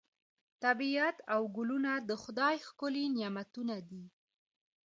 طبیعت 0.63 1.17
او 1.33 1.41
ګلونه 1.57 1.91
د 2.09 2.11
خدای 2.23 2.55
ښکلي 2.67 3.05
نعمتونه 3.17 3.75
دي. 3.89 4.03